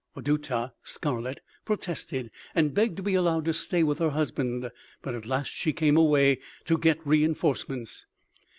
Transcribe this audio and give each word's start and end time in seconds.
"Wadutah 0.15 0.71
(Scarlet) 0.83 1.41
protested 1.63 2.31
and 2.55 2.73
begged 2.73 2.97
to 2.97 3.03
be 3.03 3.13
allowed 3.13 3.45
to 3.45 3.53
stay 3.53 3.83
with 3.83 3.99
her 3.99 4.09
husband, 4.09 4.71
but 5.03 5.13
at 5.13 5.27
last 5.27 5.51
she 5.51 5.73
came 5.73 5.95
away 5.95 6.39
to 6.65 6.79
get 6.79 7.05
re 7.05 7.23
inforcements. 7.23 8.07